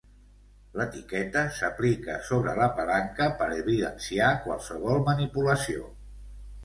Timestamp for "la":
2.61-2.69